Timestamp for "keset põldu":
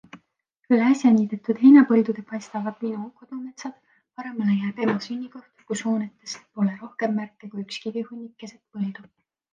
8.45-9.07